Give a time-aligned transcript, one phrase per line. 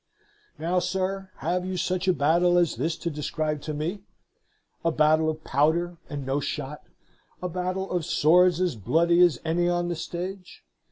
[0.57, 4.01] Now, sir, have you such a battle as this to describe to me?
[4.83, 6.81] a battle of powder and no shot?
[7.39, 10.63] a battle of swords as bloody as any on the stage?